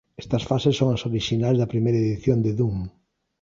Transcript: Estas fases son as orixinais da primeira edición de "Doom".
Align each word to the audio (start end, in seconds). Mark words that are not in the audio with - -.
Estas 0.23 0.43
fases 0.49 0.75
son 0.79 0.89
as 0.95 1.05
orixinais 1.09 1.57
da 1.59 1.71
primeira 1.73 2.01
edición 2.05 2.37
de 2.45 2.51
"Doom". 2.57 2.77